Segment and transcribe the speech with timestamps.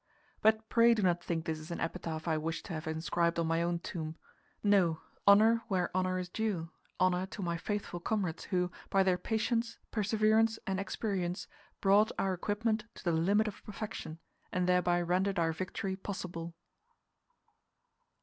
[0.41, 3.45] But pray do not think this is an epitaph I wish to have inscribed on
[3.45, 4.15] my own tomb.
[4.63, 9.77] No; honour where honour is due honour to my faithful comrades, who, by their patience,
[9.91, 11.47] perseverance and experience,
[11.81, 14.17] brought our equipment to the limit of perfection,
[14.51, 16.55] and thereby rendered our victory possible.